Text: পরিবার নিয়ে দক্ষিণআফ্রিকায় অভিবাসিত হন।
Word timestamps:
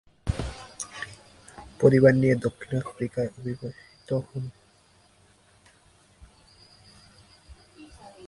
পরিবার 1.79 2.13
নিয়ে 2.15 2.35
দক্ষিণআফ্রিকায় 2.35 3.29
অভিবাসিত 3.39 4.09
হন। 4.27 4.43